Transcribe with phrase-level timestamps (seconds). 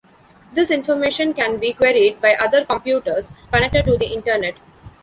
[0.51, 4.55] This information can be queried by other computers connected to the Internet.